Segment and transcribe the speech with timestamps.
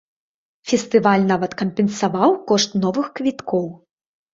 [0.71, 3.75] Фестываль нават кампенсаваў кошт новых квіткоў.